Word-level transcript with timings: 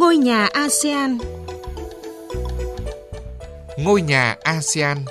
Ngôi 0.00 0.16
nhà 0.16 0.46
ASEAN 0.46 1.18
Ngôi 3.78 4.02
nhà 4.02 4.36
ASEAN 4.42 5.04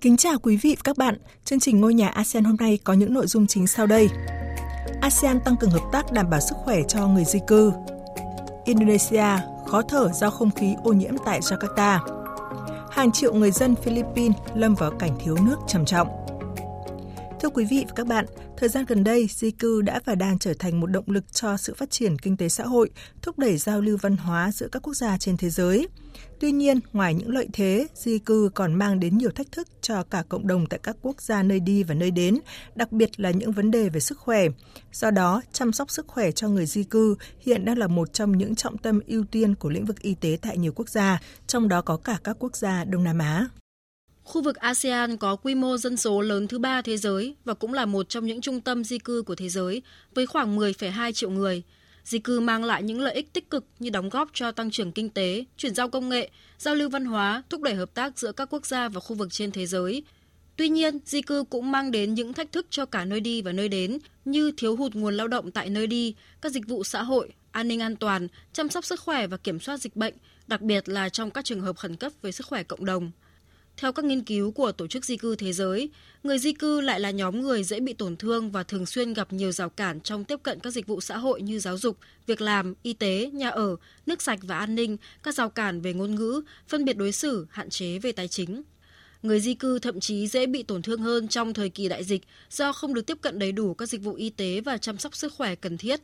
Kính 0.00 0.16
chào 0.16 0.38
quý 0.38 0.56
vị 0.56 0.74
và 0.76 0.80
các 0.84 0.98
bạn. 0.98 1.18
Chương 1.44 1.60
trình 1.60 1.80
Ngôi 1.80 1.94
nhà 1.94 2.08
ASEAN 2.08 2.44
hôm 2.44 2.56
nay 2.56 2.78
có 2.84 2.92
những 2.92 3.14
nội 3.14 3.26
dung 3.26 3.46
chính 3.46 3.66
sau 3.66 3.86
đây. 3.86 4.08
ASEAN 5.00 5.40
tăng 5.40 5.56
cường 5.56 5.70
hợp 5.70 5.82
tác 5.92 6.12
đảm 6.12 6.30
bảo 6.30 6.40
sức 6.40 6.54
khỏe 6.64 6.82
cho 6.88 7.08
người 7.08 7.24
di 7.24 7.38
cư. 7.46 7.72
Indonesia 8.64 9.26
khó 9.66 9.82
thở 9.82 10.10
do 10.12 10.30
không 10.30 10.50
khí 10.50 10.76
ô 10.84 10.92
nhiễm 10.92 11.14
tại 11.24 11.40
Jakarta. 11.40 11.98
Hàng 12.90 13.12
triệu 13.12 13.34
người 13.34 13.50
dân 13.50 13.74
Philippines 13.74 14.36
lâm 14.54 14.74
vào 14.74 14.90
cảnh 14.90 15.16
thiếu 15.24 15.36
nước 15.44 15.56
trầm 15.66 15.84
trọng. 15.84 16.08
Thưa 17.40 17.48
quý 17.48 17.64
vị 17.64 17.84
và 17.88 17.92
các 17.96 18.06
bạn, 18.06 18.26
thời 18.56 18.68
gian 18.68 18.84
gần 18.88 19.04
đây, 19.04 19.26
di 19.30 19.50
cư 19.50 19.82
đã 19.82 20.00
và 20.04 20.14
đang 20.14 20.38
trở 20.38 20.54
thành 20.58 20.80
một 20.80 20.86
động 20.86 21.04
lực 21.06 21.32
cho 21.32 21.56
sự 21.56 21.74
phát 21.74 21.90
triển 21.90 22.18
kinh 22.18 22.36
tế 22.36 22.48
xã 22.48 22.64
hội, 22.64 22.90
thúc 23.22 23.38
đẩy 23.38 23.56
giao 23.56 23.80
lưu 23.80 23.96
văn 24.00 24.16
hóa 24.16 24.52
giữa 24.52 24.68
các 24.72 24.82
quốc 24.82 24.94
gia 24.94 25.18
trên 25.18 25.36
thế 25.36 25.50
giới. 25.50 25.88
Tuy 26.40 26.52
nhiên, 26.52 26.80
ngoài 26.92 27.14
những 27.14 27.30
lợi 27.30 27.48
thế, 27.52 27.86
di 27.94 28.18
cư 28.18 28.50
còn 28.54 28.74
mang 28.74 29.00
đến 29.00 29.18
nhiều 29.18 29.30
thách 29.30 29.52
thức 29.52 29.68
cho 29.80 30.02
cả 30.02 30.22
cộng 30.28 30.46
đồng 30.46 30.66
tại 30.66 30.80
các 30.82 30.96
quốc 31.02 31.22
gia 31.22 31.42
nơi 31.42 31.60
đi 31.60 31.82
và 31.82 31.94
nơi 31.94 32.10
đến, 32.10 32.38
đặc 32.74 32.92
biệt 32.92 33.20
là 33.20 33.30
những 33.30 33.52
vấn 33.52 33.70
đề 33.70 33.88
về 33.88 34.00
sức 34.00 34.18
khỏe. 34.18 34.46
Do 34.92 35.10
đó, 35.10 35.42
chăm 35.52 35.72
sóc 35.72 35.90
sức 35.90 36.06
khỏe 36.06 36.30
cho 36.30 36.48
người 36.48 36.66
di 36.66 36.84
cư 36.84 37.16
hiện 37.40 37.64
đang 37.64 37.78
là 37.78 37.86
một 37.86 38.12
trong 38.12 38.38
những 38.38 38.54
trọng 38.54 38.78
tâm 38.78 39.00
ưu 39.06 39.24
tiên 39.24 39.54
của 39.54 39.68
lĩnh 39.68 39.84
vực 39.84 40.00
y 40.00 40.14
tế 40.14 40.38
tại 40.42 40.58
nhiều 40.58 40.72
quốc 40.72 40.88
gia, 40.88 41.20
trong 41.46 41.68
đó 41.68 41.82
có 41.82 41.96
cả 41.96 42.18
các 42.24 42.36
quốc 42.38 42.56
gia 42.56 42.84
Đông 42.84 43.04
Nam 43.04 43.18
Á. 43.18 43.48
Khu 44.28 44.42
vực 44.42 44.56
ASEAN 44.56 45.16
có 45.16 45.36
quy 45.36 45.54
mô 45.54 45.76
dân 45.76 45.96
số 45.96 46.20
lớn 46.20 46.48
thứ 46.48 46.58
ba 46.58 46.82
thế 46.82 46.96
giới 46.96 47.34
và 47.44 47.54
cũng 47.54 47.72
là 47.72 47.86
một 47.86 48.08
trong 48.08 48.26
những 48.26 48.40
trung 48.40 48.60
tâm 48.60 48.84
di 48.84 48.98
cư 48.98 49.22
của 49.22 49.34
thế 49.34 49.48
giới 49.48 49.82
với 50.14 50.26
khoảng 50.26 50.58
10,2 50.58 51.12
triệu 51.12 51.30
người. 51.30 51.62
Di 52.04 52.18
cư 52.18 52.40
mang 52.40 52.64
lại 52.64 52.82
những 52.82 53.00
lợi 53.00 53.14
ích 53.14 53.32
tích 53.32 53.50
cực 53.50 53.64
như 53.78 53.90
đóng 53.90 54.08
góp 54.08 54.30
cho 54.34 54.52
tăng 54.52 54.70
trưởng 54.70 54.92
kinh 54.92 55.10
tế, 55.10 55.44
chuyển 55.56 55.74
giao 55.74 55.88
công 55.88 56.08
nghệ, 56.08 56.30
giao 56.58 56.74
lưu 56.74 56.88
văn 56.88 57.04
hóa, 57.04 57.42
thúc 57.50 57.62
đẩy 57.62 57.74
hợp 57.74 57.94
tác 57.94 58.18
giữa 58.18 58.32
các 58.32 58.48
quốc 58.50 58.66
gia 58.66 58.88
và 58.88 59.00
khu 59.00 59.16
vực 59.16 59.28
trên 59.32 59.50
thế 59.50 59.66
giới. 59.66 60.02
Tuy 60.56 60.68
nhiên, 60.68 60.98
di 61.04 61.22
cư 61.22 61.44
cũng 61.50 61.70
mang 61.70 61.90
đến 61.90 62.14
những 62.14 62.32
thách 62.32 62.52
thức 62.52 62.66
cho 62.70 62.86
cả 62.86 63.04
nơi 63.04 63.20
đi 63.20 63.42
và 63.42 63.52
nơi 63.52 63.68
đến 63.68 63.98
như 64.24 64.52
thiếu 64.56 64.76
hụt 64.76 64.94
nguồn 64.94 65.16
lao 65.16 65.28
động 65.28 65.50
tại 65.50 65.70
nơi 65.70 65.86
đi, 65.86 66.14
các 66.40 66.52
dịch 66.52 66.66
vụ 66.68 66.84
xã 66.84 67.02
hội, 67.02 67.32
an 67.52 67.68
ninh 67.68 67.82
an 67.82 67.96
toàn, 67.96 68.28
chăm 68.52 68.68
sóc 68.68 68.84
sức 68.84 69.00
khỏe 69.00 69.26
và 69.26 69.36
kiểm 69.36 69.60
soát 69.60 69.76
dịch 69.76 69.96
bệnh, 69.96 70.14
đặc 70.46 70.60
biệt 70.60 70.88
là 70.88 71.08
trong 71.08 71.30
các 71.30 71.44
trường 71.44 71.60
hợp 71.60 71.76
khẩn 71.76 71.96
cấp 71.96 72.12
về 72.22 72.32
sức 72.32 72.46
khỏe 72.46 72.62
cộng 72.62 72.84
đồng. 72.84 73.10
Theo 73.78 73.92
các 73.92 74.04
nghiên 74.04 74.22
cứu 74.22 74.50
của 74.50 74.72
Tổ 74.72 74.86
chức 74.86 75.04
Di 75.04 75.16
cư 75.16 75.36
Thế 75.36 75.52
giới, 75.52 75.90
người 76.22 76.38
di 76.38 76.52
cư 76.52 76.80
lại 76.80 77.00
là 77.00 77.10
nhóm 77.10 77.40
người 77.40 77.64
dễ 77.64 77.80
bị 77.80 77.92
tổn 77.92 78.16
thương 78.16 78.50
và 78.50 78.62
thường 78.62 78.86
xuyên 78.86 79.12
gặp 79.12 79.32
nhiều 79.32 79.52
rào 79.52 79.68
cản 79.68 80.00
trong 80.00 80.24
tiếp 80.24 80.40
cận 80.42 80.60
các 80.60 80.70
dịch 80.70 80.86
vụ 80.86 81.00
xã 81.00 81.16
hội 81.18 81.42
như 81.42 81.58
giáo 81.58 81.78
dục, 81.78 81.98
việc 82.26 82.40
làm, 82.40 82.74
y 82.82 82.92
tế, 82.92 83.30
nhà 83.32 83.48
ở, 83.48 83.76
nước 84.06 84.22
sạch 84.22 84.38
và 84.42 84.58
an 84.58 84.74
ninh, 84.74 84.96
các 85.22 85.34
rào 85.34 85.50
cản 85.50 85.80
về 85.80 85.94
ngôn 85.94 86.14
ngữ, 86.14 86.42
phân 86.68 86.84
biệt 86.84 86.96
đối 86.96 87.12
xử, 87.12 87.46
hạn 87.50 87.70
chế 87.70 87.98
về 87.98 88.12
tài 88.12 88.28
chính. 88.28 88.62
Người 89.22 89.40
di 89.40 89.54
cư 89.54 89.78
thậm 89.78 90.00
chí 90.00 90.26
dễ 90.26 90.46
bị 90.46 90.62
tổn 90.62 90.82
thương 90.82 91.00
hơn 91.00 91.28
trong 91.28 91.54
thời 91.54 91.68
kỳ 91.68 91.88
đại 91.88 92.04
dịch 92.04 92.22
do 92.50 92.72
không 92.72 92.94
được 92.94 93.06
tiếp 93.06 93.18
cận 93.20 93.38
đầy 93.38 93.52
đủ 93.52 93.74
các 93.74 93.88
dịch 93.88 94.02
vụ 94.02 94.14
y 94.14 94.30
tế 94.30 94.60
và 94.60 94.78
chăm 94.78 94.98
sóc 94.98 95.16
sức 95.16 95.34
khỏe 95.34 95.54
cần 95.54 95.78
thiết. 95.78 96.00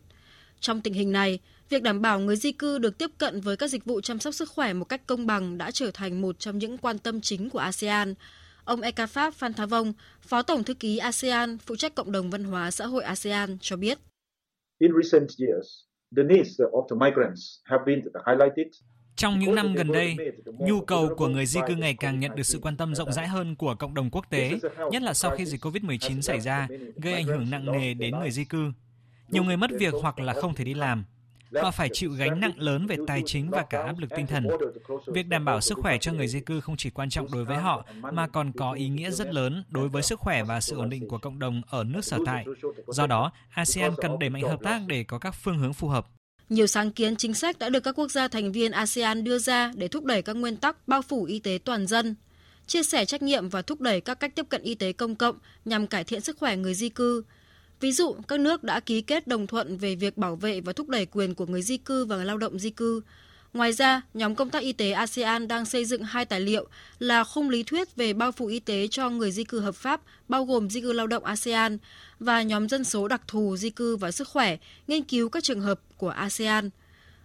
Trong 0.60 0.80
tình 0.80 0.94
hình 0.94 1.12
này, 1.12 1.38
việc 1.69 1.83
đảm 1.83 2.02
bảo 2.02 2.20
người 2.20 2.37
di 2.37 2.53
cư 2.53 2.78
được 2.78 2.98
tiếp 2.98 3.10
cận 3.19 3.41
với 3.41 3.56
các 3.56 3.70
dịch 3.70 3.84
vụ 3.84 4.00
chăm 4.00 4.19
sóc 4.19 4.34
sức 4.34 4.48
khỏe 4.48 4.72
một 4.72 4.84
cách 4.84 5.06
công 5.06 5.26
bằng 5.26 5.59
đã 5.59 5.70
trở 5.70 5.91
thành 5.94 6.20
một 6.20 6.38
trong 6.38 6.59
những 6.59 6.78
quan 6.78 6.98
tâm 6.98 7.20
chính 7.20 7.50
của 7.50 7.59
ASEAN. 7.59 8.15
Ông 8.65 8.81
Ekafab 8.81 9.31
Phan 9.31 9.54
Tha 9.54 9.66
Vong, 9.66 9.92
Phó 10.20 10.42
Tổng 10.42 10.65
Thư 10.65 10.75
ký 10.75 10.98
ASEAN, 10.98 11.59
phụ 11.59 11.76
trách 11.76 11.94
cộng 11.94 12.12
đồng 12.12 12.31
văn 12.31 12.44
hóa 12.44 12.70
xã 12.70 12.87
hội 12.87 13.03
ASEAN 13.03 13.59
cho 13.60 13.76
biết. 13.76 13.98
In 14.78 14.91
recent 15.03 15.28
years, 15.38 15.69
the 16.16 16.22
needs 16.22 16.60
of 16.60 16.88
the 16.91 17.06
migrants 17.06 17.41
have 17.65 17.84
been 17.86 18.00
highlighted 18.26 18.66
trong 19.16 19.38
những 19.38 19.54
năm 19.54 19.75
gần 19.75 19.92
đây, 19.92 20.16
nhu 20.59 20.81
cầu 20.81 21.15
của 21.16 21.28
người 21.28 21.47
di 21.47 21.60
cư 21.69 21.75
ngày 21.75 21.94
càng 22.00 22.21
nhận 22.21 22.36
được 22.36 22.42
sự 22.42 22.59
quan 22.62 22.76
tâm 22.76 22.94
rộng 22.94 23.12
rãi 23.12 23.28
hơn 23.28 23.56
của 23.56 23.75
cộng 23.75 23.94
đồng 23.94 24.10
quốc 24.10 24.31
tế, 24.31 24.59
nhất 24.91 25.03
là 25.03 25.15
sau 25.15 25.31
khi 25.31 25.47
dịch 25.47 25.65
COVID-19 25.65 26.21
xảy 26.21 26.41
ra, 26.41 26.69
gây 26.97 27.15
ảnh 27.15 27.25
hưởng 27.25 27.50
nặng 27.50 27.72
nề 27.72 27.94
đến 27.94 28.19
người 28.19 28.31
di 28.31 28.44
cư. 28.44 28.72
Nhiều 29.28 29.44
người 29.44 29.56
mất 29.56 29.70
việc 29.78 29.94
hoặc 30.00 30.18
là 30.18 30.32
không 30.32 30.54
thể 30.54 30.64
đi 30.64 30.74
làm. 30.74 31.04
Họ 31.62 31.70
phải 31.70 31.88
chịu 31.92 32.10
gánh 32.10 32.40
nặng 32.40 32.52
lớn 32.56 32.86
về 32.86 32.96
tài 33.06 33.22
chính 33.26 33.50
và 33.50 33.64
cả 33.70 33.82
áp 33.82 33.98
lực 33.98 34.10
tinh 34.16 34.26
thần. 34.26 34.46
Việc 35.06 35.28
đảm 35.28 35.44
bảo 35.44 35.60
sức 35.60 35.78
khỏe 35.82 35.98
cho 35.98 36.12
người 36.12 36.28
di 36.28 36.40
cư 36.40 36.60
không 36.60 36.76
chỉ 36.76 36.90
quan 36.90 37.10
trọng 37.10 37.32
đối 37.32 37.44
với 37.44 37.56
họ 37.56 37.84
mà 38.12 38.28
còn 38.28 38.52
có 38.52 38.72
ý 38.72 38.88
nghĩa 38.88 39.10
rất 39.10 39.34
lớn 39.34 39.64
đối 39.68 39.88
với 39.88 40.02
sức 40.02 40.20
khỏe 40.20 40.44
và 40.44 40.60
sự 40.60 40.76
ổn 40.76 40.90
định 40.90 41.08
của 41.08 41.18
cộng 41.18 41.38
đồng 41.38 41.62
ở 41.68 41.84
nước 41.84 42.04
sở 42.04 42.18
tại. 42.26 42.44
Do 42.86 43.06
đó, 43.06 43.32
ASEAN 43.50 43.94
cần 43.96 44.18
đẩy 44.18 44.30
mạnh 44.30 44.42
hợp 44.42 44.60
tác 44.62 44.80
để 44.86 45.04
có 45.04 45.18
các 45.18 45.34
phương 45.42 45.58
hướng 45.58 45.72
phù 45.72 45.88
hợp. 45.88 46.06
Nhiều 46.48 46.66
sáng 46.66 46.91
kiến 46.91 47.16
chính 47.16 47.34
sách 47.34 47.58
đã 47.58 47.68
được 47.68 47.80
các 47.80 47.98
quốc 47.98 48.10
gia 48.10 48.28
thành 48.28 48.52
viên 48.52 48.72
ASEAN 48.72 49.24
đưa 49.24 49.38
ra 49.38 49.72
để 49.74 49.88
thúc 49.88 50.04
đẩy 50.04 50.22
các 50.22 50.36
nguyên 50.36 50.56
tắc 50.56 50.88
bao 50.88 51.02
phủ 51.02 51.24
y 51.24 51.38
tế 51.38 51.58
toàn 51.64 51.86
dân, 51.86 52.14
chia 52.66 52.82
sẻ 52.82 53.04
trách 53.04 53.22
nhiệm 53.22 53.48
và 53.48 53.62
thúc 53.62 53.80
đẩy 53.80 54.00
các 54.00 54.20
cách 54.20 54.34
tiếp 54.34 54.46
cận 54.48 54.62
y 54.62 54.74
tế 54.74 54.92
công 54.92 55.16
cộng 55.16 55.38
nhằm 55.64 55.86
cải 55.86 56.04
thiện 56.04 56.20
sức 56.20 56.38
khỏe 56.38 56.56
người 56.56 56.74
di 56.74 56.88
cư, 56.88 57.24
Ví 57.80 57.92
dụ, 57.92 58.16
các 58.28 58.40
nước 58.40 58.64
đã 58.64 58.80
ký 58.80 59.00
kết 59.00 59.26
đồng 59.26 59.46
thuận 59.46 59.76
về 59.78 59.94
việc 59.94 60.16
bảo 60.16 60.36
vệ 60.36 60.60
và 60.60 60.72
thúc 60.72 60.88
đẩy 60.88 61.06
quyền 61.06 61.34
của 61.34 61.46
người 61.46 61.62
di 61.62 61.76
cư 61.76 62.04
và 62.04 62.16
người 62.16 62.24
lao 62.24 62.38
động 62.38 62.58
di 62.58 62.70
cư. 62.70 63.02
Ngoài 63.52 63.72
ra, 63.72 64.02
nhóm 64.14 64.34
công 64.34 64.50
tác 64.50 64.62
y 64.62 64.72
tế 64.72 64.90
ASEAN 64.90 65.48
đang 65.48 65.64
xây 65.64 65.84
dựng 65.84 66.02
hai 66.02 66.24
tài 66.24 66.40
liệu 66.40 66.68
là 66.98 67.24
khung 67.24 67.50
lý 67.50 67.62
thuyết 67.62 67.96
về 67.96 68.12
bao 68.12 68.32
phủ 68.32 68.46
y 68.46 68.60
tế 68.60 68.88
cho 68.88 69.10
người 69.10 69.32
di 69.32 69.44
cư 69.44 69.60
hợp 69.60 69.74
pháp, 69.74 70.00
bao 70.28 70.44
gồm 70.44 70.70
di 70.70 70.80
cư 70.80 70.92
lao 70.92 71.06
động 71.06 71.24
ASEAN, 71.24 71.78
và 72.18 72.42
nhóm 72.42 72.68
dân 72.68 72.84
số 72.84 73.08
đặc 73.08 73.22
thù 73.28 73.56
di 73.56 73.70
cư 73.70 73.96
và 73.96 74.10
sức 74.10 74.28
khỏe, 74.28 74.56
nghiên 74.86 75.04
cứu 75.04 75.28
các 75.28 75.44
trường 75.44 75.60
hợp 75.60 75.80
của 75.96 76.08
ASEAN. 76.08 76.70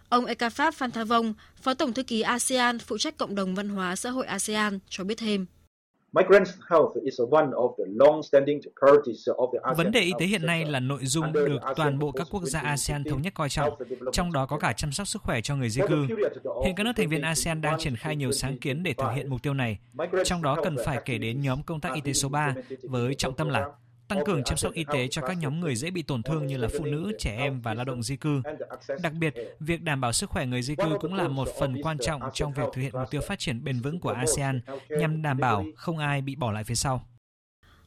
Ông 0.08 0.24
Ekafab 0.24 0.72
Phanthavong, 0.72 1.34
Phó 1.62 1.74
Tổng 1.74 1.92
Thư 1.92 2.02
ký 2.02 2.20
ASEAN, 2.20 2.78
phụ 2.78 2.98
trách 2.98 3.16
cộng 3.16 3.34
đồng 3.34 3.54
văn 3.54 3.68
hóa 3.68 3.96
xã 3.96 4.10
hội 4.10 4.26
ASEAN, 4.26 4.78
cho 4.88 5.04
biết 5.04 5.18
thêm. 5.18 5.46
Vấn 9.76 9.90
đề 9.92 10.00
y 10.00 10.12
tế 10.18 10.26
hiện 10.26 10.46
nay 10.46 10.64
là 10.64 10.80
nội 10.80 11.00
dung 11.02 11.32
được 11.32 11.58
toàn 11.76 11.98
bộ 11.98 12.12
các 12.12 12.26
quốc 12.30 12.42
gia 12.44 12.60
ASEAN 12.60 13.04
thống 13.04 13.22
nhất 13.22 13.34
coi 13.34 13.48
trọng, 13.48 13.74
trong 14.12 14.32
đó 14.32 14.46
có 14.46 14.58
cả 14.58 14.72
chăm 14.72 14.92
sóc 14.92 15.08
sức 15.08 15.22
khỏe 15.22 15.40
cho 15.40 15.56
người 15.56 15.70
di 15.70 15.82
cư. 15.88 16.06
Hiện 16.64 16.74
các 16.76 16.84
nước 16.84 16.92
thành 16.96 17.08
viên 17.08 17.22
ASEAN 17.22 17.60
đang 17.60 17.78
triển 17.78 17.96
khai 17.96 18.16
nhiều 18.16 18.32
sáng 18.32 18.58
kiến 18.58 18.82
để 18.82 18.94
thực 18.94 19.10
hiện 19.14 19.30
mục 19.30 19.42
tiêu 19.42 19.54
này, 19.54 19.78
trong 20.24 20.42
đó 20.42 20.56
cần 20.64 20.76
phải 20.84 20.98
kể 21.04 21.18
đến 21.18 21.40
nhóm 21.40 21.62
công 21.62 21.80
tác 21.80 21.94
y 21.94 22.00
tế 22.00 22.12
số 22.12 22.28
3 22.28 22.54
với 22.82 23.14
trọng 23.14 23.34
tâm 23.34 23.48
là 23.48 23.66
tăng 24.10 24.24
cường 24.24 24.44
chăm 24.44 24.56
sóc 24.58 24.72
y 24.72 24.84
tế 24.92 25.08
cho 25.08 25.22
các 25.22 25.38
nhóm 25.38 25.60
người 25.60 25.76
dễ 25.76 25.90
bị 25.90 26.02
tổn 26.02 26.22
thương 26.22 26.46
như 26.46 26.56
là 26.56 26.68
phụ 26.78 26.84
nữ, 26.84 27.12
trẻ 27.18 27.36
em 27.36 27.60
và 27.60 27.74
lao 27.74 27.84
động 27.84 28.02
di 28.02 28.16
cư. 28.16 28.42
Đặc 29.02 29.12
biệt, 29.12 29.34
việc 29.60 29.82
đảm 29.82 30.00
bảo 30.00 30.12
sức 30.12 30.30
khỏe 30.30 30.46
người 30.46 30.62
di 30.62 30.76
cư 30.76 30.98
cũng 31.00 31.14
là 31.14 31.28
một 31.28 31.48
phần 31.58 31.82
quan 31.82 31.98
trọng 31.98 32.22
trong 32.34 32.52
việc 32.52 32.64
thực 32.72 32.82
hiện 32.82 32.92
mục 32.92 33.10
tiêu 33.10 33.20
phát 33.20 33.38
triển 33.38 33.64
bền 33.64 33.80
vững 33.80 34.00
của 34.00 34.10
ASEAN 34.10 34.60
nhằm 34.88 35.22
đảm 35.22 35.38
bảo 35.38 35.64
không 35.76 35.98
ai 35.98 36.22
bị 36.22 36.36
bỏ 36.36 36.52
lại 36.52 36.64
phía 36.64 36.74
sau. 36.74 37.09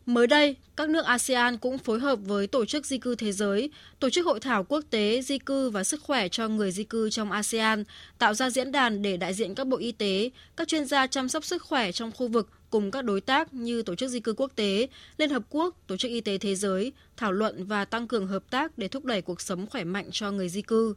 Mới 0.05 0.27
đây, 0.27 0.55
các 0.75 0.89
nước 0.89 1.05
ASEAN 1.05 1.57
cũng 1.57 1.77
phối 1.77 1.99
hợp 1.99 2.19
với 2.25 2.47
Tổ 2.47 2.65
chức 2.65 2.85
Di 2.85 2.97
cư 2.97 3.15
Thế 3.15 3.31
giới, 3.31 3.69
tổ 3.99 4.09
chức 4.09 4.25
hội 4.25 4.39
thảo 4.39 4.63
quốc 4.63 4.83
tế 4.89 5.21
di 5.21 5.37
cư 5.37 5.69
và 5.69 5.83
sức 5.83 6.01
khỏe 6.01 6.29
cho 6.29 6.47
người 6.47 6.71
di 6.71 6.83
cư 6.83 7.09
trong 7.09 7.31
ASEAN, 7.31 7.83
tạo 8.19 8.33
ra 8.33 8.49
diễn 8.49 8.71
đàn 8.71 9.01
để 9.01 9.17
đại 9.17 9.33
diện 9.33 9.55
các 9.55 9.67
bộ 9.67 9.77
y 9.77 9.91
tế, 9.91 10.29
các 10.57 10.67
chuyên 10.67 10.85
gia 10.85 11.07
chăm 11.07 11.29
sóc 11.29 11.45
sức 11.45 11.63
khỏe 11.63 11.91
trong 11.91 12.11
khu 12.11 12.27
vực 12.27 12.49
cùng 12.69 12.91
các 12.91 13.05
đối 13.05 13.21
tác 13.21 13.53
như 13.53 13.81
Tổ 13.81 13.95
chức 13.95 14.09
Di 14.09 14.19
cư 14.19 14.33
Quốc 14.33 14.51
tế, 14.55 14.87
Liên 15.17 15.29
Hợp 15.29 15.43
Quốc, 15.49 15.75
Tổ 15.87 15.97
chức 15.97 16.11
Y 16.11 16.21
tế 16.21 16.37
Thế 16.37 16.55
giới 16.55 16.91
thảo 17.17 17.31
luận 17.31 17.65
và 17.65 17.85
tăng 17.85 18.07
cường 18.07 18.27
hợp 18.27 18.43
tác 18.49 18.77
để 18.77 18.87
thúc 18.87 19.05
đẩy 19.05 19.21
cuộc 19.21 19.41
sống 19.41 19.67
khỏe 19.67 19.83
mạnh 19.83 20.09
cho 20.11 20.31
người 20.31 20.49
di 20.49 20.61
cư. 20.61 20.95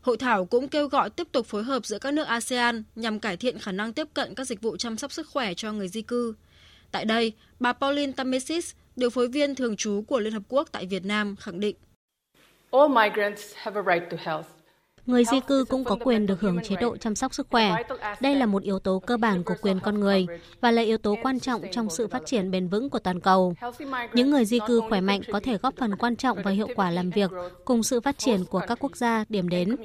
Hội 0.00 0.16
thảo 0.16 0.44
cũng 0.44 0.68
kêu 0.68 0.88
gọi 0.88 1.10
tiếp 1.10 1.26
tục 1.32 1.46
phối 1.46 1.62
hợp 1.62 1.86
giữa 1.86 1.98
các 1.98 2.14
nước 2.14 2.26
ASEAN 2.26 2.82
nhằm 2.96 3.20
cải 3.20 3.36
thiện 3.36 3.58
khả 3.58 3.72
năng 3.72 3.92
tiếp 3.92 4.06
cận 4.14 4.34
các 4.34 4.46
dịch 4.46 4.60
vụ 4.62 4.76
chăm 4.76 4.96
sóc 4.96 5.12
sức 5.12 5.28
khỏe 5.28 5.54
cho 5.54 5.72
người 5.72 5.88
di 5.88 6.02
cư. 6.02 6.34
Tại 6.92 7.04
đây, 7.04 7.32
bà 7.60 7.72
Pauline 7.72 8.12
Tamesis, 8.12 8.74
điều 8.96 9.10
phối 9.10 9.28
viên 9.28 9.54
thường 9.54 9.76
trú 9.76 10.04
của 10.08 10.20
Liên 10.20 10.32
Hợp 10.32 10.42
Quốc 10.48 10.68
tại 10.72 10.86
Việt 10.86 11.04
Nam, 11.04 11.36
khẳng 11.36 11.60
định. 11.60 11.76
All 12.70 12.92
migrants 12.92 13.52
have 13.54 13.80
a 13.80 13.94
right 13.94 14.10
to 14.10 14.16
health 14.32 14.59
Người 15.10 15.24
di 15.24 15.40
cư 15.40 15.64
cũng 15.68 15.84
có 15.84 15.96
quyền 16.04 16.26
được 16.26 16.40
hưởng 16.40 16.58
chế 16.62 16.76
độ 16.80 16.96
chăm 16.96 17.14
sóc 17.14 17.34
sức 17.34 17.46
khỏe. 17.50 17.74
Đây 18.20 18.36
là 18.36 18.46
một 18.46 18.62
yếu 18.62 18.78
tố 18.78 18.98
cơ 18.98 19.16
bản 19.16 19.44
của 19.44 19.54
quyền 19.62 19.80
con 19.80 20.00
người 20.00 20.26
và 20.60 20.70
là 20.70 20.82
yếu 20.82 20.98
tố 20.98 21.16
quan 21.22 21.40
trọng 21.40 21.62
trong 21.72 21.90
sự 21.90 22.08
phát 22.08 22.22
triển 22.26 22.50
bền 22.50 22.68
vững 22.68 22.90
của 22.90 22.98
toàn 22.98 23.20
cầu. 23.20 23.54
Những 24.12 24.30
người 24.30 24.44
di 24.44 24.58
cư 24.66 24.80
khỏe 24.88 25.00
mạnh 25.00 25.20
có 25.32 25.40
thể 25.42 25.58
góp 25.62 25.74
phần 25.76 25.96
quan 25.96 26.16
trọng 26.16 26.38
và 26.44 26.50
hiệu 26.50 26.68
quả 26.76 26.90
làm 26.90 27.10
việc 27.10 27.30
cùng 27.64 27.82
sự 27.82 28.00
phát 28.00 28.18
triển 28.18 28.44
của 28.44 28.60
các 28.68 28.78
quốc 28.80 28.96
gia 28.96 29.24
điểm 29.28 29.48
đến. 29.48 29.76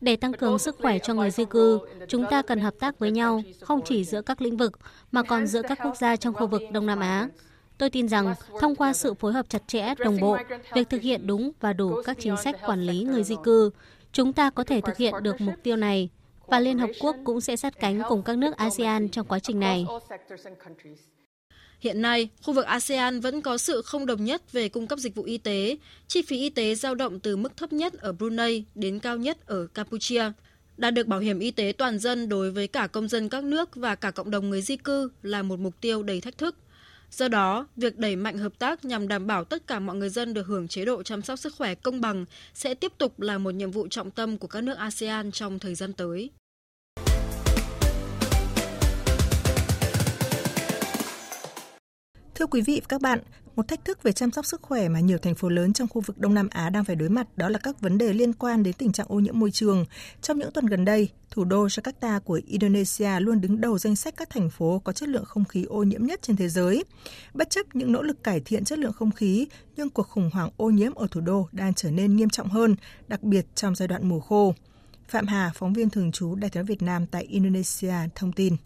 Để 0.00 0.16
tăng 0.16 0.32
cường 0.32 0.58
sức 0.58 0.76
khỏe 0.82 0.98
cho 0.98 1.14
người 1.14 1.30
di 1.30 1.44
cư, 1.44 1.78
chúng 2.08 2.24
ta 2.30 2.42
cần 2.42 2.60
hợp 2.60 2.74
tác 2.80 2.98
với 2.98 3.10
nhau, 3.10 3.42
không 3.60 3.80
chỉ 3.84 4.04
giữa 4.04 4.22
các 4.22 4.42
lĩnh 4.42 4.56
vực, 4.56 4.78
mà 5.12 5.22
còn 5.22 5.46
giữa 5.46 5.62
các 5.62 5.78
quốc 5.84 5.96
gia 5.96 6.16
trong 6.16 6.34
khu 6.34 6.46
vực 6.46 6.62
Đông 6.72 6.86
Nam 6.86 7.00
Á. 7.00 7.28
Tôi 7.78 7.90
tin 7.90 8.08
rằng 8.08 8.34
thông 8.60 8.74
qua 8.74 8.92
sự 8.92 9.14
phối 9.14 9.32
hợp 9.32 9.46
chặt 9.48 9.62
chẽ, 9.66 9.94
đồng 9.98 10.20
bộ, 10.20 10.38
việc 10.74 10.90
thực 10.90 11.02
hiện 11.02 11.26
đúng 11.26 11.52
và 11.60 11.72
đủ 11.72 12.02
các 12.04 12.16
chính 12.20 12.36
sách 12.36 12.56
quản 12.66 12.82
lý 12.82 13.02
người 13.02 13.24
di 13.24 13.36
cư, 13.44 13.70
chúng 14.16 14.32
ta 14.32 14.50
có 14.50 14.64
thể 14.64 14.80
thực 14.80 14.96
hiện 14.96 15.14
được 15.22 15.40
mục 15.40 15.54
tiêu 15.62 15.76
này 15.76 16.08
và 16.46 16.60
Liên 16.60 16.78
Hợp 16.78 16.90
Quốc 17.00 17.16
cũng 17.24 17.40
sẽ 17.40 17.56
sát 17.56 17.80
cánh 17.80 18.02
cùng 18.08 18.22
các 18.22 18.38
nước 18.38 18.56
ASEAN 18.56 19.08
trong 19.08 19.26
quá 19.26 19.38
trình 19.38 19.60
này. 19.60 19.86
Hiện 21.80 22.02
nay, 22.02 22.28
khu 22.42 22.54
vực 22.54 22.66
ASEAN 22.66 23.20
vẫn 23.20 23.42
có 23.42 23.58
sự 23.58 23.82
không 23.82 24.06
đồng 24.06 24.24
nhất 24.24 24.52
về 24.52 24.68
cung 24.68 24.86
cấp 24.86 24.98
dịch 24.98 25.14
vụ 25.14 25.22
y 25.22 25.38
tế. 25.38 25.76
Chi 26.08 26.22
phí 26.22 26.38
y 26.38 26.50
tế 26.50 26.74
dao 26.74 26.94
động 26.94 27.20
từ 27.20 27.36
mức 27.36 27.56
thấp 27.56 27.72
nhất 27.72 27.92
ở 27.94 28.12
Brunei 28.12 28.64
đến 28.74 28.98
cao 28.98 29.16
nhất 29.16 29.46
ở 29.46 29.66
Campuchia. 29.66 30.32
Đạt 30.76 30.94
được 30.94 31.06
bảo 31.06 31.20
hiểm 31.20 31.38
y 31.38 31.50
tế 31.50 31.72
toàn 31.78 31.98
dân 31.98 32.28
đối 32.28 32.50
với 32.50 32.68
cả 32.68 32.86
công 32.86 33.08
dân 33.08 33.28
các 33.28 33.44
nước 33.44 33.76
và 33.76 33.94
cả 33.94 34.10
cộng 34.10 34.30
đồng 34.30 34.50
người 34.50 34.62
di 34.62 34.76
cư 34.76 35.10
là 35.22 35.42
một 35.42 35.58
mục 35.58 35.74
tiêu 35.80 36.02
đầy 36.02 36.20
thách 36.20 36.38
thức. 36.38 36.56
Do 37.10 37.28
đó, 37.28 37.66
việc 37.76 37.98
đẩy 37.98 38.16
mạnh 38.16 38.38
hợp 38.38 38.58
tác 38.58 38.84
nhằm 38.84 39.08
đảm 39.08 39.26
bảo 39.26 39.44
tất 39.44 39.66
cả 39.66 39.80
mọi 39.80 39.96
người 39.96 40.08
dân 40.08 40.34
được 40.34 40.46
hưởng 40.46 40.68
chế 40.68 40.84
độ 40.84 41.02
chăm 41.02 41.22
sóc 41.22 41.38
sức 41.38 41.54
khỏe 41.54 41.74
công 41.74 42.00
bằng 42.00 42.24
sẽ 42.54 42.74
tiếp 42.74 42.92
tục 42.98 43.20
là 43.20 43.38
một 43.38 43.54
nhiệm 43.54 43.70
vụ 43.70 43.88
trọng 43.88 44.10
tâm 44.10 44.38
của 44.38 44.48
các 44.48 44.60
nước 44.60 44.78
ASEAN 44.78 45.32
trong 45.32 45.58
thời 45.58 45.74
gian 45.74 45.92
tới. 45.92 46.30
Thưa 52.34 52.46
quý 52.46 52.60
vị 52.60 52.80
và 52.80 52.86
các 52.88 53.00
bạn, 53.00 53.18
một 53.56 53.68
thách 53.68 53.84
thức 53.84 54.02
về 54.02 54.12
chăm 54.12 54.30
sóc 54.30 54.46
sức 54.46 54.62
khỏe 54.62 54.88
mà 54.88 55.00
nhiều 55.00 55.18
thành 55.18 55.34
phố 55.34 55.48
lớn 55.48 55.72
trong 55.72 55.88
khu 55.88 56.00
vực 56.00 56.18
Đông 56.18 56.34
Nam 56.34 56.48
Á 56.50 56.70
đang 56.70 56.84
phải 56.84 56.96
đối 56.96 57.08
mặt 57.08 57.26
đó 57.36 57.48
là 57.48 57.58
các 57.58 57.80
vấn 57.80 57.98
đề 57.98 58.12
liên 58.12 58.32
quan 58.32 58.62
đến 58.62 58.74
tình 58.78 58.92
trạng 58.92 59.06
ô 59.08 59.20
nhiễm 59.20 59.38
môi 59.38 59.50
trường. 59.50 59.84
Trong 60.22 60.38
những 60.38 60.52
tuần 60.52 60.66
gần 60.66 60.84
đây, 60.84 61.08
thủ 61.30 61.44
đô 61.44 61.66
Jakarta 61.66 62.20
của 62.20 62.40
Indonesia 62.46 63.20
luôn 63.20 63.40
đứng 63.40 63.60
đầu 63.60 63.78
danh 63.78 63.96
sách 63.96 64.14
các 64.16 64.30
thành 64.30 64.50
phố 64.50 64.80
có 64.84 64.92
chất 64.92 65.08
lượng 65.08 65.24
không 65.24 65.44
khí 65.44 65.64
ô 65.64 65.82
nhiễm 65.82 66.06
nhất 66.06 66.22
trên 66.22 66.36
thế 66.36 66.48
giới. 66.48 66.84
Bất 67.34 67.50
chấp 67.50 67.66
những 67.74 67.92
nỗ 67.92 68.02
lực 68.02 68.24
cải 68.24 68.40
thiện 68.40 68.64
chất 68.64 68.78
lượng 68.78 68.92
không 68.92 69.10
khí, 69.10 69.46
nhưng 69.76 69.90
cuộc 69.90 70.08
khủng 70.08 70.30
hoảng 70.32 70.50
ô 70.56 70.70
nhiễm 70.70 70.94
ở 70.94 71.06
thủ 71.10 71.20
đô 71.20 71.48
đang 71.52 71.74
trở 71.74 71.90
nên 71.90 72.16
nghiêm 72.16 72.30
trọng 72.30 72.48
hơn, 72.48 72.76
đặc 73.08 73.22
biệt 73.22 73.46
trong 73.54 73.74
giai 73.74 73.88
đoạn 73.88 74.08
mùa 74.08 74.20
khô. 74.20 74.54
Phạm 75.08 75.26
Hà, 75.26 75.52
phóng 75.54 75.72
viên 75.72 75.90
thường 75.90 76.12
trú 76.12 76.34
Đài 76.34 76.50
tiếng 76.50 76.64
Việt 76.64 76.82
Nam 76.82 77.06
tại 77.06 77.22
Indonesia 77.22 77.94
thông 78.14 78.32
tin. 78.32 78.56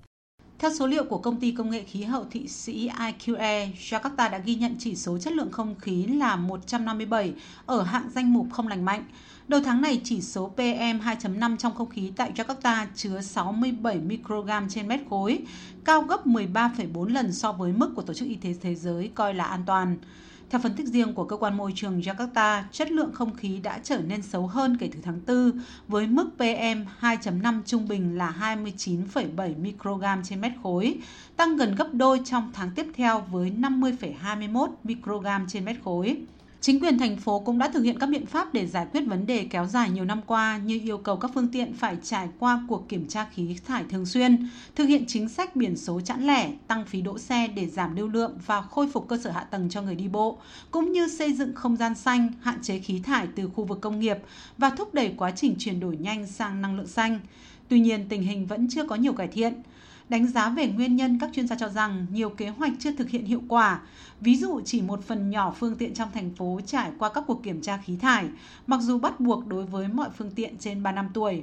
Theo 0.61 0.71
số 0.75 0.87
liệu 0.87 1.05
của 1.05 1.19
công 1.19 1.41
ty 1.41 1.51
công 1.51 1.71
nghệ 1.71 1.83
khí 1.83 2.03
hậu 2.03 2.25
thị 2.31 2.49
Sĩ 2.49 2.89
IQE, 2.89 3.73
Jakarta 3.73 4.31
đã 4.31 4.39
ghi 4.39 4.55
nhận 4.55 4.77
chỉ 4.79 4.97
số 4.97 5.19
chất 5.19 5.33
lượng 5.33 5.53
không 5.53 5.75
khí 5.79 6.07
là 6.07 6.37
157 6.37 7.33
ở 7.67 7.83
hạng 7.83 8.11
danh 8.15 8.33
mục 8.33 8.47
không 8.53 8.69
lành 8.69 8.85
mạnh. 8.85 9.05
Đầu 9.49 9.61
tháng 9.65 9.83
này, 9.83 10.01
chỉ 10.05 10.21
số 10.21 10.49
PM 10.49 11.01
2.5 11.01 11.57
trong 11.57 11.75
không 11.75 11.89
khí 11.89 12.13
tại 12.17 12.33
Jakarta 12.37 12.87
chứa 12.95 13.21
67 13.21 13.99
microgram 13.99 14.69
trên 14.69 14.89
mét 14.89 15.01
khối, 15.11 15.39
cao 15.85 16.03
gấp 16.03 16.27
13,4 16.27 17.05
lần 17.05 17.33
so 17.33 17.53
với 17.53 17.73
mức 17.73 17.93
của 17.97 18.03
Tổ 18.03 18.15
chức 18.15 18.29
Y 18.29 18.35
tế 18.35 18.55
Thế 18.61 18.75
giới 18.75 19.11
coi 19.15 19.35
là 19.35 19.45
an 19.45 19.63
toàn. 19.67 19.97
Theo 20.51 20.61
phân 20.61 20.75
tích 20.75 20.87
riêng 20.87 21.15
của 21.15 21.25
cơ 21.25 21.37
quan 21.37 21.57
môi 21.57 21.73
trường 21.75 22.01
Jakarta, 22.01 22.63
chất 22.73 22.91
lượng 22.91 23.13
không 23.13 23.35
khí 23.35 23.61
đã 23.63 23.79
trở 23.83 23.99
nên 23.99 24.23
xấu 24.23 24.47
hơn 24.47 24.77
kể 24.77 24.91
từ 24.93 24.99
tháng 25.03 25.21
4 25.27 25.53
với 25.89 26.07
mức 26.07 26.31
PM 26.37 26.85
2.5 27.01 27.63
trung 27.67 27.89
bình 27.89 28.19
là 28.19 28.57
29,7 28.59 29.61
microgram 29.61 30.23
trên 30.25 30.41
mét 30.41 30.53
khối, 30.63 30.99
tăng 31.37 31.57
gần 31.57 31.75
gấp 31.75 31.89
đôi 31.93 32.21
trong 32.25 32.51
tháng 32.53 32.71
tiếp 32.77 32.87
theo 32.95 33.21
với 33.21 33.53
50,21 33.59 34.69
microgram 34.85 35.47
trên 35.49 35.65
mét 35.65 35.77
khối. 35.85 36.17
Chính 36.63 36.81
quyền 36.81 36.99
thành 36.99 37.17
phố 37.17 37.41
cũng 37.41 37.59
đã 37.59 37.69
thực 37.69 37.83
hiện 37.83 37.99
các 37.99 38.07
biện 38.07 38.27
pháp 38.27 38.55
để 38.55 38.67
giải 38.67 38.87
quyết 38.93 39.01
vấn 39.01 39.27
đề 39.27 39.47
kéo 39.51 39.67
dài 39.67 39.91
nhiều 39.91 40.05
năm 40.05 40.21
qua 40.27 40.59
như 40.59 40.81
yêu 40.85 40.99
cầu 40.99 41.17
các 41.17 41.31
phương 41.35 41.49
tiện 41.49 41.75
phải 41.75 41.97
trải 42.03 42.29
qua 42.39 42.65
cuộc 42.69 42.89
kiểm 42.89 43.09
tra 43.09 43.27
khí 43.35 43.57
thải 43.67 43.85
thường 43.91 44.07
xuyên, 44.07 44.49
thực 44.75 44.85
hiện 44.85 45.05
chính 45.07 45.29
sách 45.29 45.57
biển 45.57 45.77
số 45.77 46.01
chẵn 46.01 46.27
lẻ, 46.27 46.51
tăng 46.67 46.85
phí 46.87 47.01
đỗ 47.01 47.19
xe 47.19 47.49
để 47.49 47.67
giảm 47.67 47.97
lưu 47.97 48.09
lượng 48.09 48.39
và 48.47 48.63
khôi 48.63 48.89
phục 48.93 49.09
cơ 49.09 49.19
sở 49.25 49.31
hạ 49.31 49.41
tầng 49.41 49.69
cho 49.71 49.83
người 49.83 49.95
đi 49.95 50.09
bộ, 50.09 50.39
cũng 50.71 50.93
như 50.93 51.09
xây 51.09 51.33
dựng 51.33 51.55
không 51.55 51.77
gian 51.77 51.95
xanh, 51.95 52.29
hạn 52.41 52.59
chế 52.63 52.79
khí 52.79 53.01
thải 53.05 53.27
từ 53.37 53.49
khu 53.55 53.65
vực 53.65 53.81
công 53.81 54.01
nghiệp 54.01 54.19
và 54.59 54.71
thúc 54.71 54.95
đẩy 54.95 55.15
quá 55.17 55.31
trình 55.31 55.55
chuyển 55.59 55.81
đổi 55.81 55.97
nhanh 55.97 56.27
sang 56.27 56.63
năng 56.63 56.77
lượng 56.77 56.87
xanh. 56.87 57.21
Tuy 57.69 57.81
nhiên, 57.81 58.07
tình 58.09 58.23
hình 58.23 58.47
vẫn 58.47 58.69
chưa 58.71 58.85
có 58.85 58.97
nhiều 58.97 59.13
cải 59.13 59.29
thiện. 59.29 59.55
Đánh 60.11 60.27
giá 60.27 60.49
về 60.51 60.67
nguyên 60.67 60.97
nhân, 60.97 61.19
các 61.19 61.31
chuyên 61.33 61.49
gia 61.49 61.57
cho 61.57 61.69
rằng 61.69 62.07
nhiều 62.13 62.31
kế 62.31 62.49
hoạch 62.49 62.73
chưa 62.79 62.93
thực 62.93 63.11
hiện 63.11 63.25
hiệu 63.25 63.43
quả. 63.49 63.81
Ví 64.21 64.37
dụ 64.37 64.61
chỉ 64.65 64.83
một 64.83 65.05
phần 65.05 65.31
nhỏ 65.31 65.55
phương 65.59 65.77
tiện 65.77 65.95
trong 65.95 66.11
thành 66.15 66.31
phố 66.35 66.61
trải 66.67 66.91
qua 66.99 67.13
các 67.13 67.25
cuộc 67.27 67.43
kiểm 67.43 67.63
tra 67.63 67.77
khí 67.77 67.97
thải, 67.97 68.29
mặc 68.67 68.81
dù 68.81 68.99
bắt 68.99 69.21
buộc 69.21 69.47
đối 69.47 69.65
với 69.65 69.89
mọi 69.89 70.09
phương 70.19 70.31
tiện 70.31 70.57
trên 70.59 70.83
3 70.83 70.93
năm 70.93 71.09
tuổi. 71.15 71.43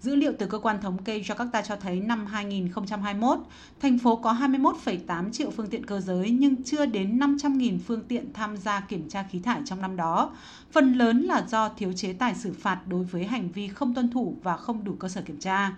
Dữ 0.00 0.14
liệu 0.14 0.32
từ 0.38 0.46
cơ 0.46 0.58
quan 0.58 0.80
thống 0.80 1.02
kê 1.02 1.20
Jakarta 1.20 1.62
cho 1.62 1.76
thấy 1.76 2.00
năm 2.00 2.26
2021, 2.26 3.38
thành 3.80 3.98
phố 3.98 4.16
có 4.16 4.32
21,8 4.32 5.30
triệu 5.30 5.50
phương 5.50 5.66
tiện 5.66 5.86
cơ 5.86 6.00
giới 6.00 6.30
nhưng 6.30 6.62
chưa 6.64 6.86
đến 6.86 7.18
500.000 7.18 7.78
phương 7.86 8.02
tiện 8.08 8.32
tham 8.32 8.56
gia 8.56 8.80
kiểm 8.80 9.08
tra 9.08 9.22
khí 9.30 9.38
thải 9.38 9.60
trong 9.64 9.80
năm 9.80 9.96
đó. 9.96 10.30
Phần 10.72 10.92
lớn 10.92 11.22
là 11.22 11.44
do 11.48 11.68
thiếu 11.68 11.92
chế 11.92 12.12
tài 12.12 12.34
xử 12.34 12.52
phạt 12.52 12.80
đối 12.86 13.04
với 13.04 13.24
hành 13.24 13.48
vi 13.48 13.68
không 13.68 13.94
tuân 13.94 14.10
thủ 14.10 14.36
và 14.42 14.56
không 14.56 14.84
đủ 14.84 14.92
cơ 14.98 15.08
sở 15.08 15.22
kiểm 15.22 15.38
tra. 15.38 15.72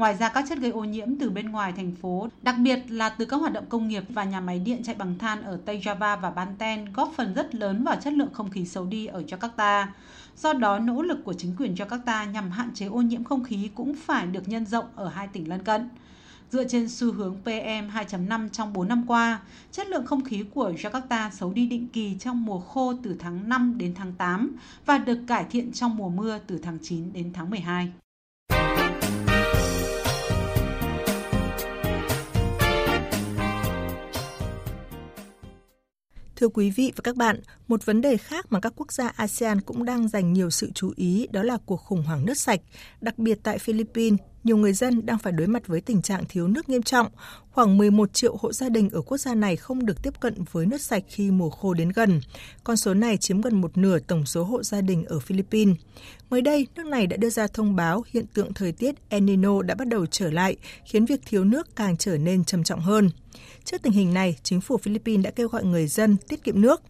Ngoài 0.00 0.16
ra 0.16 0.28
các 0.28 0.44
chất 0.48 0.58
gây 0.58 0.70
ô 0.70 0.84
nhiễm 0.84 1.16
từ 1.16 1.30
bên 1.30 1.50
ngoài 1.50 1.72
thành 1.72 1.92
phố, 2.02 2.28
đặc 2.42 2.54
biệt 2.58 2.78
là 2.88 3.08
từ 3.08 3.24
các 3.24 3.36
hoạt 3.36 3.52
động 3.52 3.64
công 3.68 3.88
nghiệp 3.88 4.04
và 4.08 4.24
nhà 4.24 4.40
máy 4.40 4.58
điện 4.58 4.82
chạy 4.82 4.94
bằng 4.94 5.18
than 5.18 5.42
ở 5.42 5.58
Tây 5.64 5.80
Java 5.84 6.20
và 6.20 6.30
Banten 6.30 6.92
góp 6.92 7.12
phần 7.16 7.34
rất 7.34 7.54
lớn 7.54 7.84
vào 7.84 7.96
chất 7.96 8.12
lượng 8.12 8.28
không 8.32 8.50
khí 8.50 8.64
xấu 8.64 8.86
đi 8.86 9.06
ở 9.06 9.22
Jakarta. 9.22 9.86
Do 10.36 10.52
đó, 10.52 10.78
nỗ 10.78 11.02
lực 11.02 11.24
của 11.24 11.32
chính 11.32 11.56
quyền 11.58 11.74
Jakarta 11.74 12.30
nhằm 12.30 12.50
hạn 12.50 12.70
chế 12.74 12.86
ô 12.86 13.00
nhiễm 13.00 13.24
không 13.24 13.44
khí 13.44 13.70
cũng 13.74 13.94
phải 13.94 14.26
được 14.26 14.48
nhân 14.48 14.66
rộng 14.66 14.84
ở 14.96 15.08
hai 15.08 15.28
tỉnh 15.28 15.48
lân 15.48 15.64
cận. 15.64 15.88
Dựa 16.50 16.64
trên 16.64 16.88
xu 16.88 17.12
hướng 17.12 17.36
PM 17.42 17.90
2.5 17.90 18.48
trong 18.48 18.72
4 18.72 18.88
năm 18.88 19.04
qua, 19.06 19.40
chất 19.72 19.86
lượng 19.86 20.06
không 20.06 20.24
khí 20.24 20.44
của 20.54 20.72
Jakarta 20.72 21.30
xấu 21.30 21.52
đi 21.52 21.66
định 21.66 21.88
kỳ 21.92 22.16
trong 22.20 22.44
mùa 22.44 22.60
khô 22.60 22.94
từ 23.02 23.16
tháng 23.18 23.48
5 23.48 23.78
đến 23.78 23.94
tháng 23.94 24.12
8 24.12 24.56
và 24.86 24.98
được 24.98 25.18
cải 25.26 25.44
thiện 25.50 25.72
trong 25.72 25.96
mùa 25.96 26.08
mưa 26.08 26.38
từ 26.46 26.58
tháng 26.58 26.78
9 26.82 27.12
đến 27.12 27.32
tháng 27.32 27.50
12. 27.50 27.92
Thưa 36.40 36.48
quý 36.48 36.70
vị 36.70 36.92
và 36.96 37.00
các 37.04 37.16
bạn, 37.16 37.40
một 37.68 37.86
vấn 37.86 38.00
đề 38.00 38.16
khác 38.16 38.46
mà 38.50 38.60
các 38.60 38.72
quốc 38.76 38.92
gia 38.92 39.08
ASEAN 39.08 39.60
cũng 39.60 39.84
đang 39.84 40.08
dành 40.08 40.32
nhiều 40.32 40.50
sự 40.50 40.70
chú 40.74 40.92
ý 40.96 41.28
đó 41.32 41.42
là 41.42 41.58
cuộc 41.66 41.76
khủng 41.76 42.02
hoảng 42.02 42.26
nước 42.26 42.36
sạch. 42.36 42.60
Đặc 43.00 43.18
biệt 43.18 43.38
tại 43.42 43.58
Philippines, 43.58 44.20
nhiều 44.44 44.56
người 44.56 44.72
dân 44.72 45.06
đang 45.06 45.18
phải 45.18 45.32
đối 45.32 45.46
mặt 45.46 45.66
với 45.66 45.80
tình 45.80 46.02
trạng 46.02 46.24
thiếu 46.28 46.48
nước 46.48 46.68
nghiêm 46.68 46.82
trọng. 46.82 47.06
Khoảng 47.50 47.78
11 47.78 48.12
triệu 48.12 48.36
hộ 48.40 48.52
gia 48.52 48.68
đình 48.68 48.90
ở 48.90 49.02
quốc 49.02 49.18
gia 49.18 49.34
này 49.34 49.56
không 49.56 49.86
được 49.86 50.02
tiếp 50.02 50.20
cận 50.20 50.34
với 50.52 50.66
nước 50.66 50.80
sạch 50.80 51.02
khi 51.08 51.30
mùa 51.30 51.50
khô 51.50 51.74
đến 51.74 51.88
gần. 51.88 52.20
Con 52.64 52.76
số 52.76 52.94
này 52.94 53.16
chiếm 53.16 53.40
gần 53.40 53.60
một 53.60 53.78
nửa 53.78 53.98
tổng 53.98 54.26
số 54.26 54.44
hộ 54.44 54.62
gia 54.62 54.80
đình 54.80 55.04
ở 55.04 55.18
Philippines. 55.18 55.76
Mới 56.30 56.42
đây, 56.42 56.66
nước 56.76 56.86
này 56.86 57.06
đã 57.06 57.16
đưa 57.16 57.30
ra 57.30 57.46
thông 57.46 57.76
báo 57.76 58.04
hiện 58.12 58.26
tượng 58.34 58.54
thời 58.54 58.72
tiết 58.72 58.94
El 59.08 59.22
Nino 59.22 59.62
đã 59.62 59.74
bắt 59.74 59.88
đầu 59.88 60.06
trở 60.06 60.30
lại, 60.30 60.56
khiến 60.84 61.04
việc 61.04 61.20
thiếu 61.26 61.44
nước 61.44 61.76
càng 61.76 61.96
trở 61.96 62.16
nên 62.16 62.44
trầm 62.44 62.64
trọng 62.64 62.80
hơn. 62.80 63.10
Trước 63.64 63.82
tình 63.82 63.92
hình 63.92 64.14
này, 64.14 64.36
chính 64.42 64.60
phủ 64.60 64.76
Philippines 64.76 65.24
đã 65.24 65.30
kêu 65.30 65.48
gọi 65.48 65.64
người 65.64 65.86
dân 65.86 66.16
tiết 66.28 66.44
kiệm 66.44 66.60
nước. 66.60 66.82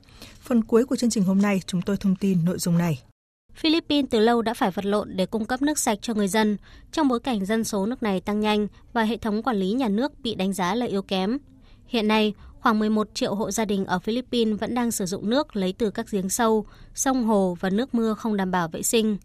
Phần 0.42 0.64
cuối 0.64 0.84
của 0.84 0.96
chương 0.96 1.10
trình 1.10 1.24
hôm 1.24 1.42
nay, 1.42 1.60
chúng 1.66 1.82
tôi 1.82 1.96
thông 1.96 2.16
tin 2.16 2.44
nội 2.44 2.58
dung 2.58 2.78
này. 2.78 3.09
Philippines 3.54 4.10
từ 4.10 4.20
lâu 4.20 4.42
đã 4.42 4.54
phải 4.54 4.70
vật 4.70 4.84
lộn 4.84 5.16
để 5.16 5.26
cung 5.26 5.44
cấp 5.44 5.62
nước 5.62 5.78
sạch 5.78 5.98
cho 6.02 6.14
người 6.14 6.28
dân, 6.28 6.56
trong 6.92 7.08
bối 7.08 7.20
cảnh 7.20 7.44
dân 7.44 7.64
số 7.64 7.86
nước 7.86 8.02
này 8.02 8.20
tăng 8.20 8.40
nhanh 8.40 8.66
và 8.92 9.02
hệ 9.02 9.16
thống 9.16 9.42
quản 9.42 9.56
lý 9.56 9.72
nhà 9.72 9.88
nước 9.88 10.20
bị 10.20 10.34
đánh 10.34 10.52
giá 10.52 10.74
là 10.74 10.86
yếu 10.86 11.02
kém. 11.02 11.38
Hiện 11.86 12.08
nay, 12.08 12.34
khoảng 12.60 12.78
11 12.78 13.08
triệu 13.14 13.34
hộ 13.34 13.50
gia 13.50 13.64
đình 13.64 13.84
ở 13.86 13.98
Philippines 13.98 14.60
vẫn 14.60 14.74
đang 14.74 14.90
sử 14.90 15.06
dụng 15.06 15.30
nước 15.30 15.56
lấy 15.56 15.72
từ 15.72 15.90
các 15.90 16.10
giếng 16.10 16.28
sâu, 16.28 16.66
sông 16.94 17.24
hồ 17.24 17.56
và 17.60 17.70
nước 17.70 17.94
mưa 17.94 18.14
không 18.14 18.36
đảm 18.36 18.50
bảo 18.50 18.68
vệ 18.68 18.82
sinh. 18.82 19.16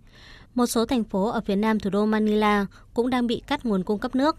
Một 0.56 0.66
số 0.66 0.86
thành 0.86 1.04
phố 1.04 1.30
ở 1.30 1.42
phía 1.46 1.56
nam 1.56 1.80
thủ 1.80 1.90
đô 1.90 2.06
Manila 2.06 2.66
cũng 2.94 3.10
đang 3.10 3.28
bị 3.28 3.42
cắt 3.48 3.66
nguồn 3.66 3.84
cung 3.84 4.00
cấp 4.00 4.16
nước. 4.16 4.38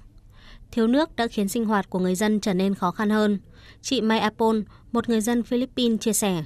Thiếu 0.70 0.86
nước 0.86 1.16
đã 1.16 1.26
khiến 1.26 1.48
sinh 1.48 1.64
hoạt 1.64 1.90
của 1.90 1.98
người 1.98 2.14
dân 2.14 2.40
trở 2.40 2.54
nên 2.54 2.74
khó 2.74 2.90
khăn 2.90 3.10
hơn. 3.10 3.38
Chị 3.82 4.00
Mai 4.00 4.18
Apon, 4.18 4.62
một 4.92 5.08
người 5.08 5.20
dân 5.20 5.42
Philippines 5.42 6.00
chia 6.00 6.12
sẻ. 6.12 6.44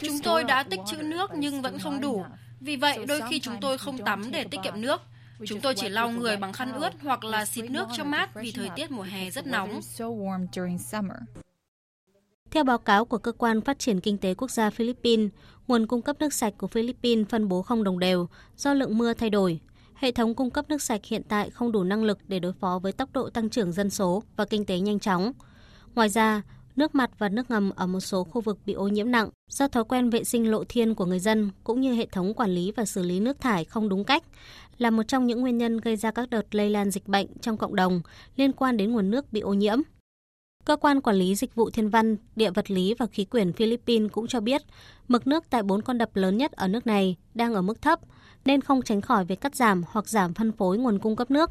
Chúng 0.00 0.18
tôi 0.24 0.44
đã 0.44 0.62
tích 0.62 0.80
trữ 0.86 1.02
nước 1.02 1.30
nhưng 1.36 1.62
vẫn 1.62 1.78
không 1.78 2.00
đủ. 2.00 2.24
Vì 2.60 2.76
vậy, 2.76 3.04
đôi 3.08 3.20
khi 3.30 3.40
chúng 3.40 3.54
tôi 3.60 3.78
không 3.78 3.98
tắm 3.98 4.30
để 4.30 4.44
tiết 4.44 4.58
kiệm 4.64 4.80
nước. 4.80 5.00
Chúng 5.46 5.60
tôi 5.60 5.74
chỉ 5.74 5.88
lau 5.88 6.10
người 6.10 6.36
bằng 6.36 6.52
khăn 6.52 6.72
ướt 6.72 6.90
hoặc 7.02 7.24
là 7.24 7.44
xịt 7.44 7.70
nước 7.70 7.88
cho 7.96 8.04
mát 8.04 8.30
vì 8.34 8.52
thời 8.52 8.68
tiết 8.76 8.90
mùa 8.90 9.02
hè 9.02 9.30
rất 9.30 9.46
nóng. 9.46 9.80
Theo 12.50 12.64
báo 12.64 12.78
cáo 12.78 13.04
của 13.04 13.18
Cơ 13.18 13.32
quan 13.32 13.60
Phát 13.60 13.78
triển 13.78 14.00
Kinh 14.00 14.18
tế 14.18 14.34
Quốc 14.34 14.50
gia 14.50 14.70
Philippines, 14.70 15.30
nguồn 15.66 15.86
cung 15.86 16.02
cấp 16.02 16.16
nước 16.20 16.32
sạch 16.32 16.54
của 16.58 16.66
Philippines 16.66 17.26
phân 17.28 17.48
bố 17.48 17.62
không 17.62 17.84
đồng 17.84 17.98
đều 17.98 18.28
do 18.56 18.74
lượng 18.74 18.98
mưa 18.98 19.14
thay 19.14 19.30
đổi. 19.30 19.60
Hệ 19.94 20.12
thống 20.12 20.34
cung 20.34 20.50
cấp 20.50 20.64
nước 20.68 20.82
sạch 20.82 21.00
hiện 21.04 21.22
tại 21.28 21.50
không 21.50 21.72
đủ 21.72 21.84
năng 21.84 22.04
lực 22.04 22.18
để 22.28 22.38
đối 22.38 22.52
phó 22.52 22.78
với 22.82 22.92
tốc 22.92 23.08
độ 23.12 23.30
tăng 23.30 23.50
trưởng 23.50 23.72
dân 23.72 23.90
số 23.90 24.22
và 24.36 24.44
kinh 24.44 24.64
tế 24.64 24.80
nhanh 24.80 24.98
chóng. 24.98 25.32
Ngoài 25.94 26.08
ra, 26.08 26.42
nước 26.78 26.94
mặt 26.94 27.10
và 27.18 27.28
nước 27.28 27.50
ngầm 27.50 27.70
ở 27.76 27.86
một 27.86 28.00
số 28.00 28.24
khu 28.24 28.40
vực 28.40 28.58
bị 28.66 28.72
ô 28.72 28.88
nhiễm 28.88 29.10
nặng 29.10 29.28
do 29.50 29.68
thói 29.68 29.84
quen 29.84 30.10
vệ 30.10 30.24
sinh 30.24 30.50
lộ 30.50 30.64
thiên 30.68 30.94
của 30.94 31.06
người 31.06 31.20
dân 31.20 31.50
cũng 31.64 31.80
như 31.80 31.94
hệ 31.94 32.06
thống 32.06 32.34
quản 32.34 32.50
lý 32.50 32.72
và 32.76 32.84
xử 32.84 33.02
lý 33.02 33.20
nước 33.20 33.40
thải 33.40 33.64
không 33.64 33.88
đúng 33.88 34.04
cách 34.04 34.24
là 34.78 34.90
một 34.90 35.02
trong 35.02 35.26
những 35.26 35.40
nguyên 35.40 35.58
nhân 35.58 35.78
gây 35.78 35.96
ra 35.96 36.10
các 36.10 36.30
đợt 36.30 36.54
lây 36.54 36.70
lan 36.70 36.90
dịch 36.90 37.08
bệnh 37.08 37.26
trong 37.40 37.56
cộng 37.56 37.76
đồng 37.76 38.00
liên 38.36 38.52
quan 38.52 38.76
đến 38.76 38.92
nguồn 38.92 39.10
nước 39.10 39.32
bị 39.32 39.40
ô 39.40 39.54
nhiễm. 39.54 39.78
Cơ 40.64 40.76
quan 40.76 41.00
quản 41.00 41.16
lý 41.16 41.34
dịch 41.34 41.54
vụ 41.54 41.70
thiên 41.70 41.88
văn, 41.88 42.16
địa 42.36 42.50
vật 42.50 42.70
lý 42.70 42.94
và 42.98 43.06
khí 43.06 43.24
quyển 43.24 43.52
Philippines 43.52 44.12
cũng 44.12 44.26
cho 44.26 44.40
biết 44.40 44.62
mực 45.08 45.26
nước 45.26 45.44
tại 45.50 45.62
bốn 45.62 45.82
con 45.82 45.98
đập 45.98 46.10
lớn 46.14 46.36
nhất 46.36 46.52
ở 46.52 46.68
nước 46.68 46.86
này 46.86 47.16
đang 47.34 47.54
ở 47.54 47.62
mức 47.62 47.82
thấp, 47.82 48.00
nên 48.44 48.60
không 48.60 48.82
tránh 48.82 49.00
khỏi 49.00 49.24
việc 49.24 49.40
cắt 49.40 49.56
giảm 49.56 49.84
hoặc 49.90 50.08
giảm 50.08 50.34
phân 50.34 50.52
phối 50.52 50.78
nguồn 50.78 50.98
cung 50.98 51.16
cấp 51.16 51.30
nước. 51.30 51.50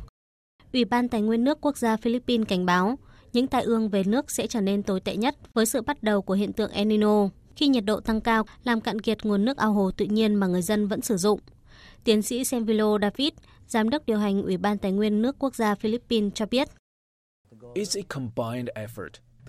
Ủy 0.74 0.86
ban 0.86 1.08
Tài 1.08 1.22
nguyên 1.22 1.44
nước 1.44 1.58
quốc 1.62 1.78
gia 1.78 1.98
Philippines 1.98 2.48
cảnh 2.48 2.66
báo 2.66 2.98
những 3.38 3.48
tai 3.48 3.64
ương 3.64 3.90
về 3.90 4.04
nước 4.04 4.32
sẽ 4.32 4.48
trở 4.48 4.62
nên 4.62 4.84
tồi 4.84 5.00
tệ 5.00 5.16
nhất 5.16 5.36
với 5.54 5.66
sự 5.66 5.82
bắt 5.82 6.04
đầu 6.04 6.22
của 6.22 6.34
hiện 6.34 6.54
tượng 6.54 6.72
El 6.72 6.88
Nino 6.88 7.30
khi 7.56 7.68
nhiệt 7.68 7.86
độ 7.86 8.00
tăng 8.00 8.22
cao 8.22 8.44
làm 8.64 8.82
cạn 8.82 9.02
kiệt 9.02 9.26
nguồn 9.26 9.46
nước 9.46 9.58
ao 9.58 9.74
hồ 9.74 9.92
tự 9.92 10.06
nhiên 10.06 10.36
mà 10.36 10.48
người 10.48 10.62
dân 10.62 10.88
vẫn 10.88 11.02
sử 11.02 11.18
dụng. 11.18 11.40
Tiến 12.04 12.22
sĩ 12.22 12.44
Senvilo 12.44 12.98
David, 13.02 13.30
giám 13.68 13.90
đốc 13.90 14.06
điều 14.06 14.18
hành 14.18 14.42
Ủy 14.42 14.58
ban 14.58 14.78
Tài 14.78 14.92
nguyên 14.92 15.22
nước 15.22 15.36
quốc 15.40 15.56
gia 15.56 15.76
Philippines 15.76 16.34
cho 16.36 16.46
biết. 16.46 16.68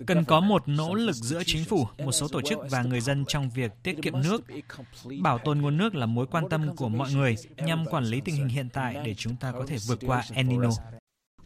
Cần 0.07 0.25
có 0.25 0.39
một 0.39 0.67
nỗ 0.67 0.93
lực 0.93 1.15
giữa 1.15 1.41
chính 1.45 1.65
phủ, 1.65 1.87
một 1.97 2.11
số 2.11 2.27
tổ 2.27 2.41
chức 2.41 2.59
và 2.69 2.83
người 2.83 3.01
dân 3.01 3.25
trong 3.27 3.49
việc 3.49 3.71
tiết 3.83 3.95
kiệm 4.01 4.13
nước. 4.23 4.41
Bảo 5.21 5.37
tồn 5.37 5.61
nguồn 5.61 5.77
nước 5.77 5.95
là 5.95 6.05
mối 6.05 6.27
quan 6.31 6.49
tâm 6.49 6.75
của 6.75 6.89
mọi 6.89 7.13
người 7.13 7.35
nhằm 7.57 7.85
quản 7.85 8.03
lý 8.03 8.21
tình 8.25 8.35
hình 8.35 8.47
hiện 8.47 8.69
tại 8.73 8.95
để 9.05 9.15
chúng 9.17 9.35
ta 9.35 9.51
có 9.51 9.65
thể 9.67 9.77
vượt 9.87 9.99
qua 10.05 10.23
El 10.33 10.45
Nino. 10.45 10.69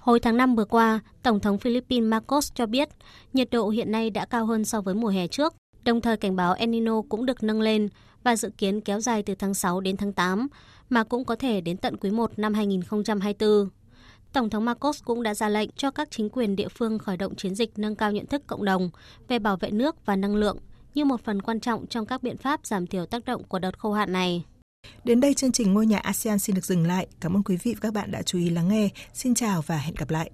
Hồi 0.04 0.20
tháng 0.20 0.38
5 0.38 0.56
vừa 0.56 0.66
qua, 0.66 1.00
Tổng 1.22 1.40
thống 1.40 1.58
Philippines 1.58 2.10
Marcos 2.10 2.52
cho 2.56 2.66
biết 2.66 2.90
nhiệt 3.34 3.50
độ 3.52 3.70
hiện 3.70 3.92
nay 3.92 4.10
đã 4.10 4.26
cao 4.26 4.46
hơn 4.46 4.66
so 4.66 4.82
với 4.82 4.96
mùa 4.96 5.08
hè 5.08 5.28
trước, 5.28 5.54
đồng 5.84 6.02
thời 6.02 6.18
cảnh 6.18 6.36
báo 6.36 6.54
El 6.54 6.70
Nino 6.70 7.02
cũng 7.10 7.26
được 7.26 7.44
nâng 7.44 7.62
lên 7.62 7.90
và 8.24 8.36
dự 8.36 8.50
kiến 8.58 8.82
kéo 8.82 9.00
dài 9.00 9.24
từ 9.24 9.36
tháng 9.36 9.54
6 9.54 9.82
đến 9.82 9.98
tháng 9.98 10.14
8, 10.14 10.48
mà 10.90 11.04
cũng 11.04 11.26
có 11.26 11.36
thể 11.36 11.62
đến 11.62 11.78
tận 11.78 11.98
quý 11.98 12.12
1 12.12 12.40
năm 12.40 12.54
2024. 12.54 13.70
Tổng 14.34 14.50
thống 14.50 14.66
Marcos 14.66 15.04
cũng 15.04 15.24
đã 15.24 15.34
ra 15.34 15.50
lệnh 15.50 15.70
cho 15.76 15.92
các 15.92 16.12
chính 16.12 16.30
quyền 16.30 16.56
địa 16.56 16.68
phương 16.68 17.00
khởi 17.00 17.18
động 17.18 17.36
chiến 17.36 17.56
dịch 17.56 17.72
nâng 17.76 17.96
cao 17.96 18.12
nhận 18.12 18.26
thức 18.26 18.48
cộng 18.48 18.66
đồng 18.66 18.90
về 19.28 19.40
bảo 19.40 19.58
vệ 19.58 19.72
nước 19.72 20.06
và 20.06 20.16
năng 20.16 20.36
lượng 20.36 20.58
như 20.96 21.06
một 21.06 21.22
phần 21.24 21.42
quan 21.42 21.60
trọng 21.60 21.88
trong 21.88 22.06
các 22.06 22.24
biện 22.24 22.38
pháp 22.38 22.66
giảm 22.66 22.88
thiểu 22.88 23.06
tác 23.06 23.26
động 23.26 23.44
của 23.44 23.60
đợt 23.60 23.80
khô 23.80 23.92
hạn 23.94 24.14
này. 24.14 24.46
Đến 25.04 25.20
đây 25.20 25.34
chương 25.34 25.52
trình 25.52 25.74
Ngôi 25.74 25.86
nhà 25.86 25.98
ASEAN 25.98 26.40
xin 26.40 26.56
được 26.56 26.66
dừng 26.66 26.88
lại. 26.88 27.08
Cảm 27.22 27.36
ơn 27.36 27.44
quý 27.44 27.58
vị 27.64 27.74
và 27.74 27.80
các 27.82 27.94
bạn 27.94 28.12
đã 28.12 28.22
chú 28.22 28.38
ý 28.38 28.50
lắng 28.50 28.68
nghe. 28.68 28.90
Xin 29.14 29.36
chào 29.36 29.62
và 29.62 29.78
hẹn 29.78 29.96
gặp 29.96 30.10
lại. 30.10 30.30